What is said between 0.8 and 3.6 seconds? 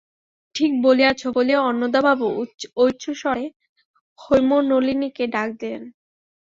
বলিয়াছ বলিয়া অন্নদাবাবু উচ্চৈঃস্বরে